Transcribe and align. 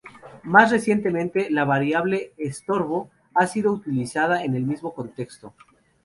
Más 0.41 0.71
recientemente, 0.71 1.51
la 1.51 1.63
variable 1.63 2.33
"estorbo" 2.39 3.11
ha 3.35 3.45
sido 3.45 3.71
utilizada 3.71 4.43
en 4.43 4.55
el 4.55 4.63
mismo 4.63 4.95
contexto. 4.95 5.53